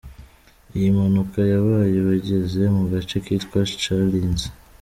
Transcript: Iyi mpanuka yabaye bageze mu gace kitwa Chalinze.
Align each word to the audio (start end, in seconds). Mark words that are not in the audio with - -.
Iyi 0.75 0.87
mpanuka 0.95 1.39
yabaye 1.53 1.97
bageze 2.07 2.61
mu 2.75 2.83
gace 2.91 3.17
kitwa 3.25 3.59
Chalinze. 3.81 4.47